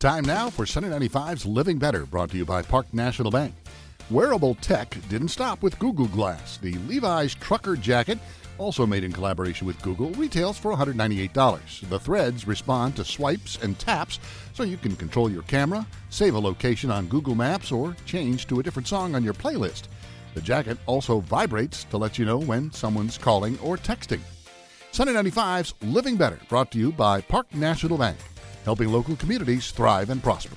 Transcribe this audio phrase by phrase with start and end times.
[0.00, 3.54] Time now for Sunny 95's Living Better, brought to you by Park National Bank.
[4.08, 6.56] Wearable tech didn't stop with Google Glass.
[6.56, 8.18] The Levi's trucker jacket,
[8.56, 11.86] also made in collaboration with Google, retails for $198.
[11.90, 14.20] The threads respond to swipes and taps,
[14.54, 18.60] so you can control your camera, save a location on Google Maps, or change to
[18.60, 19.88] a different song on your playlist.
[20.32, 24.20] The jacket also vibrates to let you know when someone's calling or texting.
[24.92, 28.16] Sunny 95's Living Better, brought to you by Park National Bank,
[28.64, 30.56] helping local communities thrive and prosper.